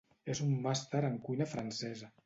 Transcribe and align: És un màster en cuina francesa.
És 0.35 0.39
un 0.45 0.55
màster 0.63 1.03
en 1.11 1.21
cuina 1.29 1.51
francesa. 1.57 2.15